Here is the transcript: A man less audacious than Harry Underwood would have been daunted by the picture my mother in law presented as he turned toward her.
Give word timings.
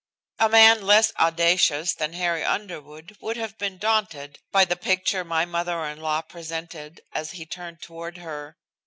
A 0.39 0.49
man 0.49 0.81
less 0.81 1.13
audacious 1.19 1.93
than 1.93 2.13
Harry 2.13 2.43
Underwood 2.43 3.15
would 3.21 3.37
have 3.37 3.55
been 3.59 3.77
daunted 3.77 4.39
by 4.51 4.65
the 4.65 4.75
picture 4.75 5.23
my 5.23 5.45
mother 5.45 5.85
in 5.85 5.99
law 5.99 6.21
presented 6.23 7.01
as 7.13 7.33
he 7.33 7.45
turned 7.45 7.83
toward 7.83 8.17
her. 8.17 8.57